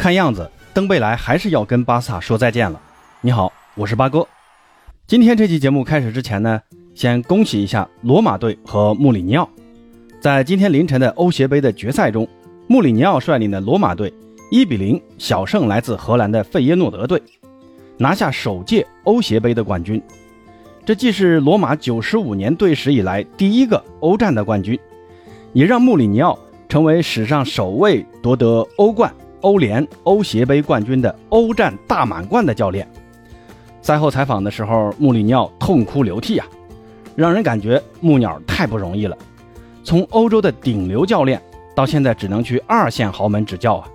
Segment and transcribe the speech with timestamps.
[0.00, 2.80] 看样子登贝莱还是要跟巴萨说再见了。
[3.20, 4.26] 你好，我是八哥。
[5.06, 6.58] 今天这期节目开始之前呢，
[6.94, 9.46] 先恭喜一下罗马队和穆里尼奥，
[10.18, 12.26] 在今天凌晨的欧协杯的决赛中，
[12.66, 14.10] 穆里尼奥率领的罗马队
[14.50, 17.22] 一比零小胜来自荷兰的费耶诺德队，
[17.98, 20.02] 拿下首届欧协杯的冠军。
[20.82, 24.80] 这既是罗马九十五年队史以来第一个欧战的冠军，
[25.52, 26.38] 也让穆里尼奥
[26.70, 29.14] 成为史上首位夺得欧冠。
[29.40, 32.86] 欧联、欧协杯冠军的欧战大满贯的教练，
[33.82, 36.46] 赛后采访的时候，穆里尼奥痛哭流涕啊，
[37.16, 39.16] 让人感觉穆鸟太不容易了。
[39.82, 41.40] 从欧洲的顶流教练，
[41.74, 43.88] 到现在只能去二线豪门执教啊。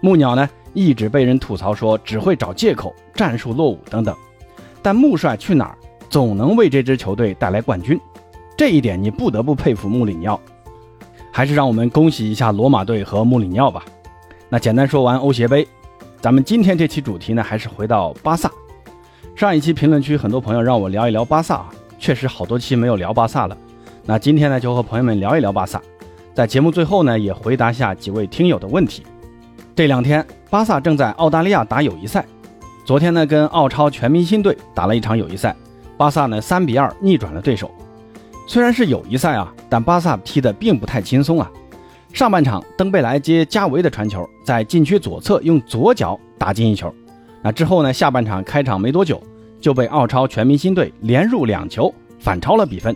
[0.00, 4.16] 穆鸟呢，一直被人吐槽说只会找借口、战术落伍等等，
[4.80, 8.00] 但穆帅去哪儿，总能为这支球队带来冠军，
[8.56, 10.40] 这一点你不得不佩服穆里尼奥。
[11.32, 13.84] 还是让我们恭喜一下罗马队和穆里尼奥吧。
[14.50, 15.68] 那简单说完欧协杯，
[16.22, 18.50] 咱们今天这期主题呢，还是回到巴萨。
[19.36, 21.68] 上一期评论区很多朋友让我聊一聊巴萨啊，
[21.98, 23.54] 确实好多期没有聊巴萨了。
[24.06, 25.82] 那今天呢，就和朋友们聊一聊巴萨。
[26.34, 29.02] 在节目最后呢，也回答下几位听友的问题。
[29.76, 32.24] 这两天，巴萨正在澳大利亚打友谊赛。
[32.86, 35.54] 昨天呢，跟澳超全明星队打了一场友谊赛，
[35.98, 37.70] 巴萨呢三比二逆转了对手。
[38.46, 41.50] 虽然是友谊赛啊，但巴萨踢得并不太轻松啊。
[42.12, 46.92] 上半场，登贝莱接加维的传球，在禁区左侧用左脚打进一球。
[47.42, 47.92] 那之后呢？
[47.92, 49.22] 下半场开场没多久，
[49.60, 52.94] 就被澳超全明星队连入两球，反超了比分。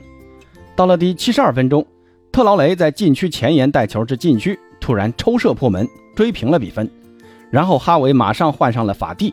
[0.74, 1.86] 到了第七十二分钟，
[2.32, 6.90] 特劳雷在禁区前沿带球至禁区，突然抽射破门，追平了比分。
[7.50, 9.32] 然后哈维马上换上了法蒂，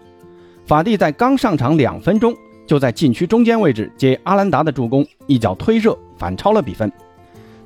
[0.66, 2.36] 法蒂在刚上场两分钟，
[2.68, 6.92] 就在禁区中间位置接阿兰达的助攻，一脚推射反超了比分。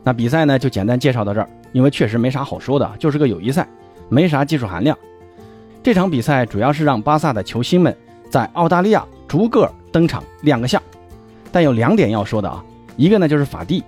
[0.03, 1.49] 那比赛呢，就简单介绍到这儿。
[1.73, 3.67] 因为确实没啥好说的，就是个友谊赛，
[4.07, 4.97] 没啥技术含量。
[5.83, 7.93] 这场比赛主要是让巴萨的球星们
[8.29, 10.81] 在澳大利亚逐个登场亮个相。
[11.51, 12.63] 但有两点要说的啊，
[12.95, 13.83] 一个呢就是法蒂，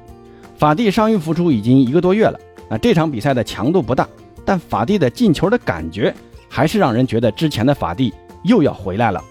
[0.57, 2.39] 法蒂伤愈复出已经一个多月了。
[2.69, 4.07] 啊，这场比赛的强度不大，
[4.43, 6.13] 但法蒂的进球的感觉
[6.49, 8.13] 还是让人觉得之前的法蒂
[8.43, 9.23] 又要回来了。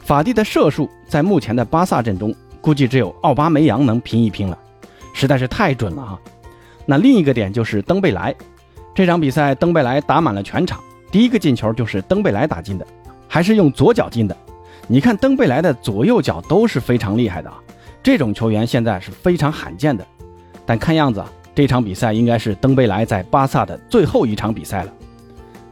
[0.00, 4.56] 法蒂的射术在目前的巴萨阵中，估计只有奥巴梅扬能拼一拼了，
[5.12, 6.20] 实在是太准了啊！
[6.86, 8.34] 那另一个点就是登贝莱，
[8.94, 10.80] 这场比赛登贝莱打满了全场，
[11.10, 12.86] 第一个进球就是登贝莱打进的，
[13.28, 14.36] 还是用左脚进的。
[14.86, 17.58] 你看登贝莱的左右脚都是非常厉害的啊，
[18.02, 20.06] 这种球员现在是非常罕见的。
[20.64, 24.92] 但看样子啊，这场比赛应该是登贝莱在巴萨的最后一场比赛了。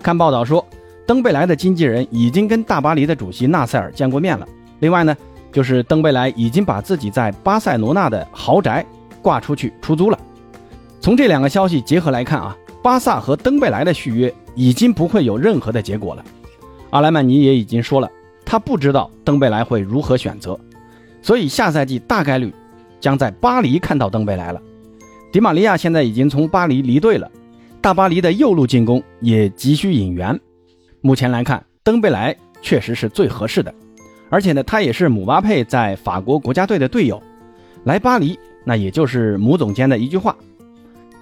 [0.02, 0.66] 看报道说，
[1.06, 4.46] 登贝莱的经纪人已经跟大巴黎的主席纳塞尔见过面了。
[4.80, 5.16] 另外呢，
[5.52, 8.84] 就是登贝莱已经把自己在巴塞罗那的豪宅
[9.22, 10.18] 挂出去出租了。
[11.04, 16.24] 从这两个消息结合来看啊，巴萨和登贝莱的续约已经不会有任何的结果了。
[16.88, 18.10] 阿莱曼尼也已经说了，
[18.42, 20.58] 他不知道登贝莱会如何选择，
[21.20, 22.50] 所以下赛季大概率
[23.00, 24.62] 将在巴黎看到登贝莱了。
[25.30, 27.30] 迪马利亚现在已经从巴黎离队了，
[27.82, 30.40] 大巴黎的右路进攻也急需引援。
[31.02, 33.74] 目前来看，登贝莱确实是最合适的，
[34.30, 37.22] 而且呢，他也是姆巴佩在法国国家队的队友，
[37.84, 40.34] 来巴黎那也就是姆总监的一句话。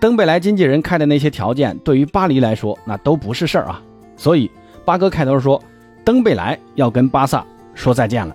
[0.02, 3.80] 登贝莱经纪人开的那些条件，对于巴黎来说那都不是事儿啊。
[4.16, 4.50] 所以
[4.84, 5.62] 八哥开头说，
[6.04, 8.34] 登贝莱要跟巴萨说再见了。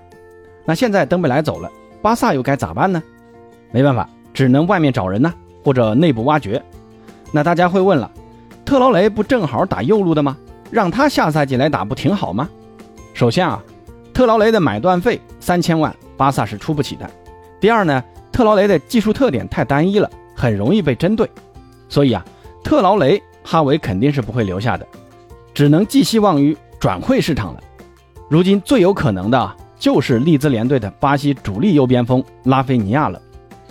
[0.63, 1.69] 那现在登贝莱走了，
[2.01, 3.03] 巴萨又该咋办呢？
[3.69, 6.63] 没办法，只能外面找人呢，或者内部挖掘。
[7.33, 8.09] 那大家会问了，
[8.63, 10.37] 特劳雷不正好打右路的吗？
[10.71, 12.47] 让他下赛季来打不挺好吗？
[13.13, 13.61] 首先啊，
[14.13, 17.05] 特劳雷的买断费三千万，巴萨是出不起的。
[17.59, 18.01] 第二呢，
[18.31, 21.29] 特劳雷的技术特点太单一了，很容易被针对。
[21.89, 22.23] 所以啊，
[22.63, 24.85] 特劳雷哈维肯定是不会留下的，
[25.53, 27.61] 只能寄希望于转会市场了。
[28.29, 33.21] 如今最有可能的就是利兹联队的巴西主力右边锋拉菲尼亚了。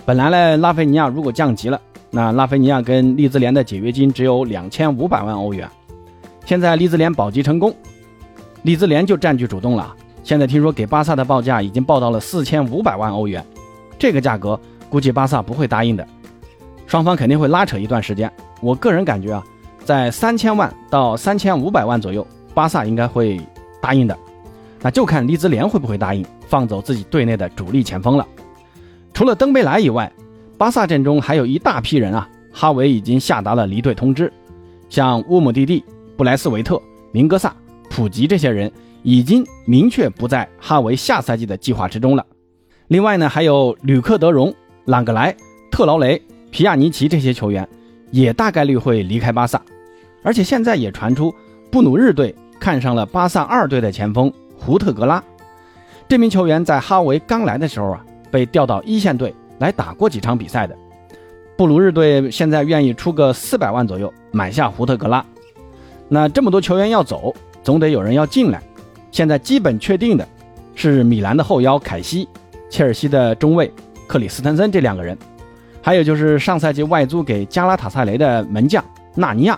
[0.05, 1.79] 本来呢，拉菲尼亚如果降级了，
[2.09, 5.69] 那拉菲尼亚跟利兹联的解约金只有两千五百万欧元。
[6.45, 7.75] 现在利兹联保级成功，
[8.63, 9.93] 利兹联就占据主动了。
[10.23, 13.45] 现在听说给巴萨的报价已经报到了四千五百万欧元，
[13.99, 14.59] 这个价格
[14.89, 16.07] 估计巴萨不会答应的。
[16.87, 18.31] 双方肯定会拉扯一段时间，
[18.61, 19.43] 我个人感觉啊，
[19.83, 23.39] 在三千万到三千五百万左右，巴萨应该会
[23.81, 24.17] 答应的，
[24.81, 28.25] 那就看利兹联会不会答应放走自己队内的主力前锋了。
[29.13, 30.09] 除了登贝莱以外，
[30.57, 34.31] 巴萨阵中还有一大批人啊，哈维已经下达了离队通知，
[34.87, 35.83] 像乌姆蒂蒂、
[36.15, 36.81] 布莱斯维特、
[37.11, 37.53] 明格萨、
[37.89, 38.71] 普吉这些人
[39.03, 42.25] 已经明确不在哈维下赛季的计划之中了。
[42.87, 44.55] 另外呢，还有吕克德容、
[44.85, 45.35] 朗格莱、
[45.69, 46.21] 特劳雷。
[46.51, 47.67] 皮亚尼奇这些球员
[48.11, 49.61] 也大概率会离开巴萨，
[50.23, 51.33] 而且现在也传出
[51.71, 55.23] 布努日队看上了巴萨二队的前锋胡特格拉。
[56.07, 60.75] 这名球员在哈维刚来的时候啊，被调到一线队来打过几场比赛的。
[61.57, 65.25] 布鲁日队现在愿意出个四百万左右买下胡特格拉。
[66.07, 68.61] 那这么多球员要走，总得有人要进来。
[69.11, 70.27] 现在基本确定的
[70.75, 72.27] 是米兰的后腰凯西，
[72.69, 73.69] 切尔西的中卫
[74.07, 75.17] 克里斯滕森这两个人，
[75.87, 78.83] 还有就是上赛季外租给加拉塔萨雷的门将
[79.15, 79.57] 纳尼亚，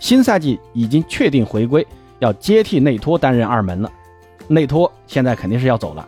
[0.00, 1.86] 新赛季已经确定回归，
[2.18, 3.88] 要接替内托担任二门了。
[4.48, 6.04] 内托现在肯定是要走了，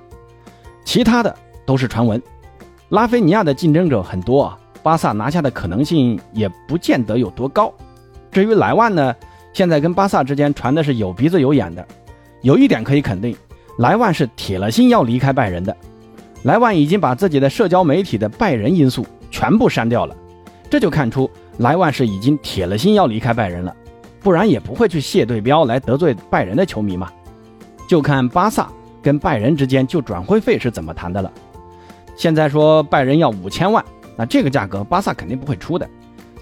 [0.84, 1.32] 其他的
[1.64, 2.20] 都是传闻。
[2.88, 7.72] 拉菲尼亚的竞争者很多啊，巴萨拿下的可能性也不见得有多高。
[8.32, 9.14] 至于莱万呢，
[9.52, 11.86] 现在跟巴萨之间传的是有鼻子有眼的。
[12.42, 13.36] 有一点可以肯定，
[13.78, 15.76] 莱万是铁了心要离开拜仁的。
[16.42, 20.16] 莱万已经把自己的社交媒体的拜仁因素全部删掉了，
[20.68, 23.74] 这就看出莱万是已经铁了心要离开拜仁了，
[24.20, 27.10] 不然也不会去卸对标来得罪拜仁的球迷嘛。
[27.88, 28.68] 就看巴萨
[29.02, 31.32] 跟拜仁之间就转会费是怎么谈的了。
[32.16, 33.84] 现在说拜仁要五千万，
[34.16, 35.88] 那这个价格巴萨肯定不会出的。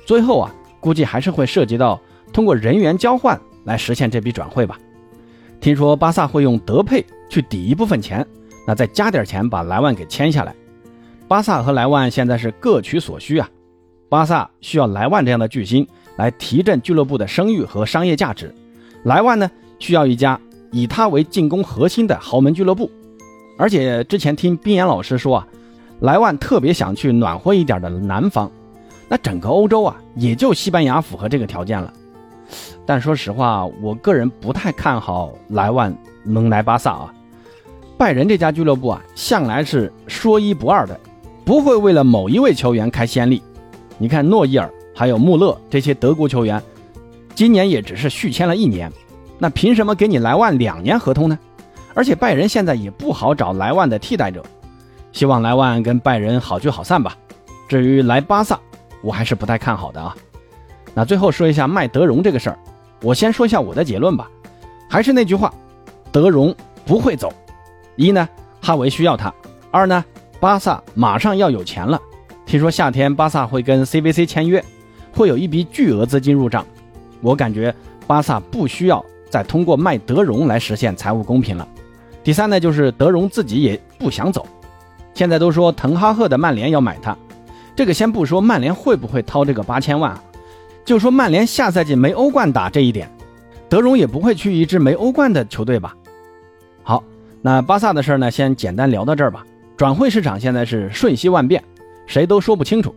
[0.05, 2.01] 最后啊，估计还是会涉及到
[2.33, 4.79] 通过人员交换来实现这笔转会吧。
[5.61, 8.27] 听说巴萨会用德佩去抵一部分钱，
[8.67, 10.55] 那再加点钱把莱万给签下来。
[11.29, 13.49] 巴萨和莱万现在是各取所需啊。
[14.09, 15.87] 巴萨需要莱万这样的巨星
[16.17, 18.53] 来提振俱乐部的声誉和商业价值，
[19.05, 20.41] 莱万呢需要一家
[20.73, 22.91] 以他为进攻核心的豪门俱乐部。
[23.59, 25.47] 而且之前听冰岩老师说啊，
[26.01, 28.51] 莱万特别想去暖和一点的南方，
[29.07, 31.93] 那整个欧洲啊也就西班牙符合这个条件了。
[32.87, 35.95] 但说实话，我个人不太看好莱万
[36.25, 37.13] 能来巴萨啊。
[37.99, 40.99] 拜仁这家俱乐部啊，向来是说一不二的，
[41.49, 43.43] 不会为了某一位球员开先例。
[43.97, 46.63] 你看诺伊尔还有穆勒这些德国球员，
[47.35, 48.93] 今年也只是续签了一年，
[49.39, 51.39] 那凭什么给你莱万两年合同呢？
[51.95, 54.45] 而且拜仁现在也不好找莱万的替代者，
[55.11, 57.17] 希望莱万跟拜仁好聚好散吧。
[57.67, 58.61] 至于来巴萨，
[59.03, 60.15] 我还是不太看好的啊。
[60.93, 62.59] 那最后说一下卖德容这个事儿。
[63.01, 64.31] 我先说一下我的结论吧，
[64.87, 65.51] 还是那句话，
[66.13, 66.55] 德容
[66.85, 67.33] 不会走。
[67.97, 68.29] 一呢，
[68.61, 69.33] 哈维需要他；
[69.71, 70.05] 二呢，
[70.41, 72.01] 巴萨马上要有钱了。
[72.47, 74.65] 听说夏天巴萨会跟 CVC 签约，
[75.13, 76.65] 会有一笔巨额资金入账。
[77.21, 77.75] 我感觉
[78.07, 81.67] 巴萨不需要再通过卖德容来实现财务公平了。
[82.23, 84.47] 第三呢，就是德容自己也不想走。
[85.13, 87.17] 现在都说滕哈赫的曼联要买他，
[87.75, 90.17] 这个先不说曼联会不会掏这个八千万。
[90.85, 93.11] 就说曼联下赛季没欧冠打这一点，
[93.69, 95.95] 德容也不会去一支没欧冠的球队吧？
[96.83, 97.03] 好，
[97.43, 99.45] 那巴萨的事儿呢，先简单聊到这儿吧。
[99.79, 101.63] 转会市场现在是瞬息万变，
[102.05, 102.93] 谁都说不清楚。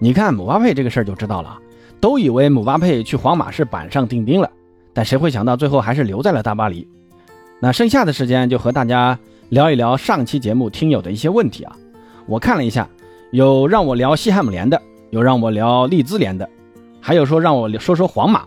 [0.00, 1.60] 你看姆巴佩这个事儿就知道了啊，
[2.00, 4.50] 都以为姆巴佩去皇马是板上钉钉了，
[4.94, 6.88] 但谁会想到最后还是留在了大巴黎？
[7.60, 9.18] 那剩下的时间就和大家
[9.50, 11.76] 聊一聊上期节目听友的一些问题啊。
[12.24, 12.88] 我看了一下，
[13.30, 14.80] 有让我聊西汉姆联的，
[15.10, 16.48] 有让我聊利兹联的。
[16.98, 18.44] 还有说让我说说皇马，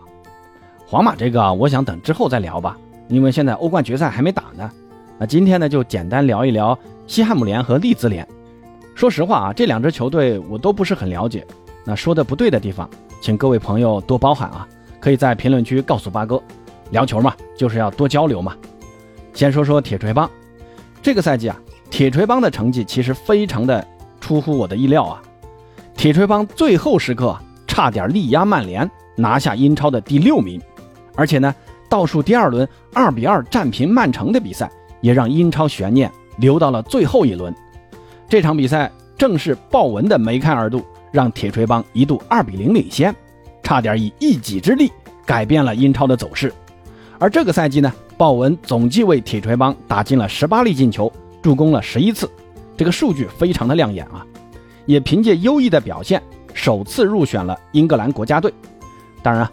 [0.88, 4.68] 皇马这个我想等之后再聊吧，因为现在欧冠决赛还没打呢。
[5.18, 8.26] 那今天呢就简单聊一聊西汉姆联和利兹联。
[8.94, 11.46] 说实话啊，这两支球队我都不是很了解。
[11.84, 12.88] 那说的不对的地方，
[13.20, 14.66] 请各位朋友多包涵啊，
[15.00, 16.42] 可以在评论区告诉八哥。
[16.90, 18.54] 聊球嘛，就是要多交流嘛。
[19.34, 20.30] 先说说铁锤帮，
[21.02, 21.60] 这个赛季啊，
[21.90, 23.86] 铁锤帮的成绩其实非常的
[24.20, 25.22] 出乎我的意料啊。
[25.94, 27.36] 铁锤帮最后时刻。
[27.68, 30.58] 差点力压曼联，拿下英超的第六名，
[31.14, 31.54] 而且呢，
[31.90, 34.70] 倒数第二轮二比二战平曼城的比赛，
[35.06, 37.54] 也让英超悬念留到了最后一轮。
[38.28, 43.14] 这场比赛正是鲍文的梅开二度，让铁锤帮一度二比零领先，
[43.62, 44.90] 差点以一己之力
[45.24, 46.52] 改变了英超的走势。
[47.20, 51.10] 而这个赛季呢，鲍文总计为铁锤帮打进了十八粒进球，
[51.40, 52.28] 助攻了十一次，
[52.76, 54.26] 这个数据非常的亮眼啊，
[54.86, 56.20] 也凭借优异的表现。
[56.52, 58.52] 首次入选了英格兰国家队。
[59.22, 59.48] 当然，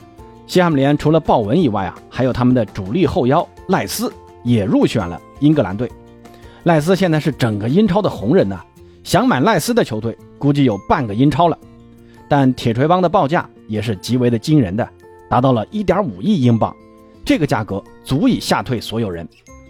[0.47, 4.11] 西汉姆联除了鲍文以外啊，还有他们的主力后腰赖斯
[4.43, 5.91] 也入选了英格兰队。
[6.63, 8.61] 赖斯现在是整个英超的红人呐，
[9.03, 11.57] 想买赖斯的球队估计有半个英超了。
[12.29, 14.89] 但铁锤帮的报价也是极为的惊人的，
[15.29, 16.73] 达到了一点五亿英镑，
[17.25, 19.27] 这个价格足以吓退所有人。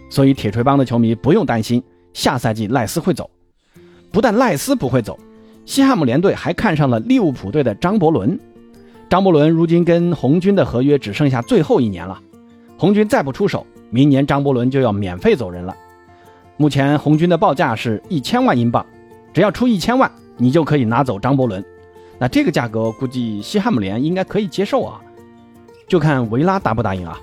[0.08, 3.28] 所以铁锤帮的球迷不用担心下赛季赖斯会走。
[4.12, 5.18] 不但赖斯不会走。
[5.66, 8.38] 西汉姆联队还看上了利物浦队的张伯伦，
[9.10, 12.20] 张伯伦如今跟红军的合约只剩下最后一年了，
[12.78, 15.76] 红军再不出手，明年张伯伦就要免费走人了。
[16.56, 18.84] 目前红军的报价是一千万英镑，
[19.32, 21.64] 只要出一千万，你就可以拿走张伯伦。
[22.18, 25.00] 那这个价格估计西汉姆联应该可以接受啊，
[25.86, 27.20] 就看维拉答不答应啊。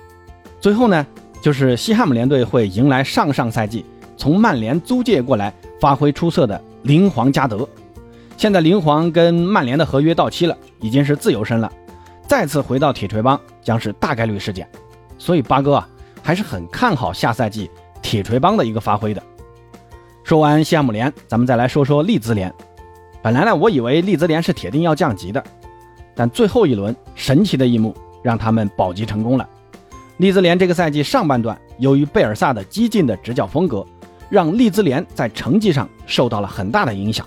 [0.62, 1.06] 最后呢，
[1.42, 3.84] 就是西汉姆联队会迎来上上赛季
[4.16, 7.68] 从曼联租借过来发挥出色的林皇加德。
[8.38, 11.70] 现在林皇跟曼联的合约到期了，已经是自由身了，
[12.26, 14.66] 再次回到铁锤帮将是大概率事件。
[15.18, 15.86] 所以八哥啊
[16.22, 19.22] 还是很看好下赛季铁锤帮的一个发挥的。
[20.24, 22.52] 说完西汉姆联，咱们再来说说利兹联。
[23.20, 25.42] 本来呢，我以为利兹联是铁定要降级的，
[26.14, 29.48] 但最后一轮神奇的一幕让他们保级成功了。
[30.18, 33.84] 利兹联这个赛季上半段，由于贝尔萨的激进的执教风格，
[34.28, 37.26] 让利兹联在成绩上受到了很大的影响。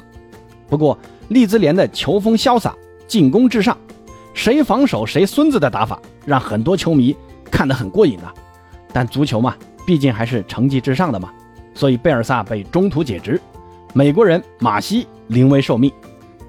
[0.70, 0.98] 不过，
[1.28, 2.74] 利兹联的球风潇洒，
[3.08, 3.78] 进攻至上，
[4.34, 7.16] 谁防守谁孙子的打法，让很多球迷
[7.52, 8.34] 看得很过瘾啊。
[8.96, 11.30] 但足球嘛，毕竟还是成绩至上的嘛，
[11.74, 13.38] 所以贝尔萨被中途解职，
[13.94, 15.92] 美国人马西临危受命，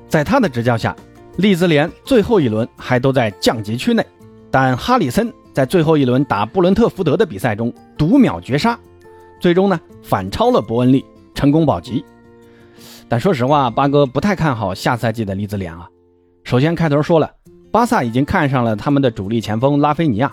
[0.08, 0.94] 在他的执教下，
[1.38, 4.06] 利兹联最后一轮还都在降级区内，
[4.48, 5.32] 但哈里森。
[5.52, 8.78] 在最后一轮打布伦特福德的比赛中读秒绝杀，
[9.40, 11.02] 最终呢反超了伯恩利，
[11.34, 12.04] 成功保级。
[13.08, 15.88] 但说实话，八哥不太看好下赛季的利兹联啊。
[16.44, 17.30] 首先开头说了，
[17.72, 20.30] 巴萨已经看上了他们的主力前锋拉菲尼亚，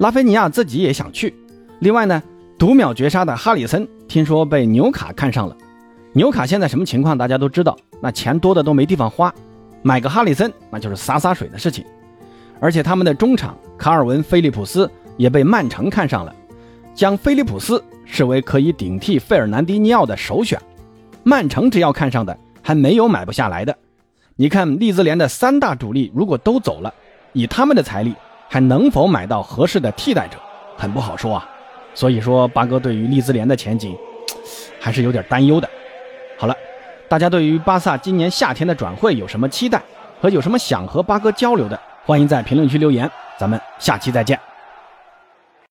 [0.00, 1.34] 拉菲尼亚自己也想去。
[1.80, 2.22] 另外呢，
[2.58, 5.54] 读秒绝杀的哈里森听说被纽卡看上了，
[6.14, 9.30] 纽卡现在什么情况大家都知道，那钱多的都没地方花，
[9.82, 11.84] 买个哈里森那就是洒洒水的事情。
[12.60, 16.34] 而且他们的中场卡尔文·菲利普斯也被曼城看上了，
[16.94, 20.58] 将菲利普斯视为可以顶替费尔南迪尼奥的首选。
[21.22, 23.76] 曼城只要看上的，还没有买不下来的。
[24.36, 26.94] 你看利兹联的三大主力如果都走了，
[27.34, 28.14] 以他们的财力，
[28.52, 30.36] 还能否买到合适的替代者，
[30.76, 31.48] 很不好说啊。
[31.94, 33.96] 所以说，八哥对于利兹联的前景
[34.80, 35.70] 还是有点担忧的。
[36.36, 36.56] 好了，
[37.08, 39.80] 大家对于巴萨今年夏天的转会有什么期待，
[40.20, 41.78] 和有什么想和八哥交流的？
[42.04, 44.36] 欢迎在评论区留言，咱们下期再见。